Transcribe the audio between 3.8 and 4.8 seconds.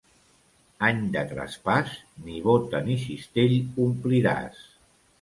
ompliràs.